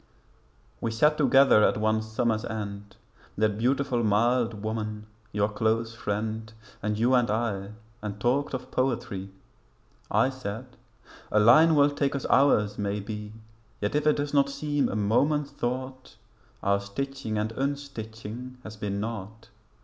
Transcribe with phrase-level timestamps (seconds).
[0.83, 2.95] We sat together at one summer's end
[3.37, 9.29] That beautiful mild woman your close friend And you and I, and talked of poetry.
[10.09, 10.75] I said
[11.31, 13.31] 'a line will take us hours maybe,
[13.79, 16.15] Yet if it does not seem a moment's thought
[16.63, 19.49] Our stitching and unstitching has been naught.